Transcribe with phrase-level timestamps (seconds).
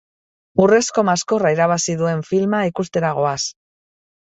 [0.63, 3.41] Urrezko maskorra irabazi duen filma ikustera goaz.